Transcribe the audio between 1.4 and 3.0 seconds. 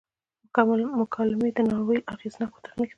د ناول اغیزناک تخنیک دی.